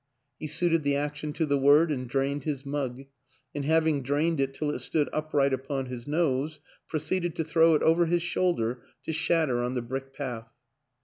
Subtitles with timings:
[0.39, 3.03] He suited the action to the word and drained his mug;
[3.53, 7.75] and having drained it till it stood up right upon his nose, proceeded to throw
[7.75, 10.49] it over his shoulder to shatter on the brick path.